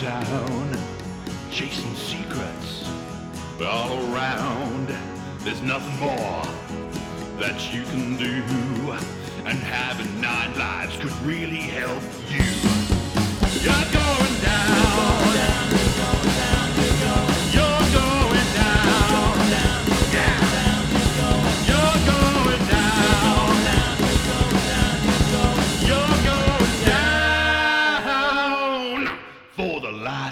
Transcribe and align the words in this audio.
town, 0.00 0.78
chasing 1.50 1.94
secrets 1.94 2.90
all 3.62 3.92
around. 4.14 4.88
There's 5.40 5.60
nothing 5.60 5.94
more 6.00 6.42
that 7.38 7.74
you 7.74 7.82
can 7.82 8.16
do, 8.16 8.42
and 9.44 9.58
having 9.58 10.18
nine 10.18 10.58
lives 10.58 10.96
could 10.96 11.12
really 11.20 11.56
help 11.56 12.02
you. 12.30 12.49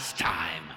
last 0.09 0.19
time. 0.19 0.68